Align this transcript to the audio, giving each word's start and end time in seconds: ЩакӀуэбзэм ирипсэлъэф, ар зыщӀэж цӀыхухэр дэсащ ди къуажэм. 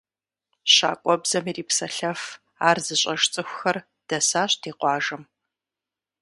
ЩакӀуэбзэм 0.73 1.45
ирипсэлъэф, 1.49 2.21
ар 2.67 2.77
зыщӀэж 2.85 3.21
цӀыхухэр 3.33 3.77
дэсащ 4.07 4.51
ди 4.61 4.71
къуажэм. 4.79 5.23